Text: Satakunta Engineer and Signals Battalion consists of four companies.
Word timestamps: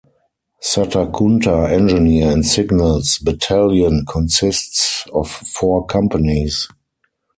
Satakunta 0.61 1.69
Engineer 1.69 2.31
and 2.31 2.43
Signals 2.43 3.19
Battalion 3.19 4.03
consists 4.07 5.05
of 5.13 5.29
four 5.29 5.85
companies. 5.85 6.67